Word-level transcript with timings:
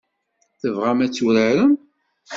Tebɣam 0.61 0.99
ad 1.05 1.11
t-turarem? 1.11 1.73